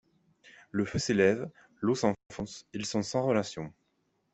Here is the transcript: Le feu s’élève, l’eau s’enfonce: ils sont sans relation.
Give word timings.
Le 0.71 0.83
feu 0.83 0.97
s’élève, 0.97 1.47
l’eau 1.79 1.93
s’enfonce: 1.93 2.65
ils 2.73 2.87
sont 2.87 3.03
sans 3.03 3.21
relation. 3.21 3.71